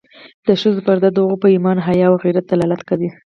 [0.45, 3.09] د ښځو پرده د هغوی په ایمان، حیا او غیرت دلالت کوي.